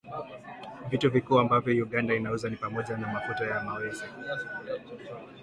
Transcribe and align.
Vitu 0.89 1.09
vikuu 1.11 1.39
ambavyo 1.39 1.83
Uganda 1.85 2.13
inauza 2.15 2.49
ni 2.49 2.55
pamoja 2.55 2.97
na 2.97 3.07
mafuta 3.13 3.43
ya 3.45 3.63
mawese 3.63 4.05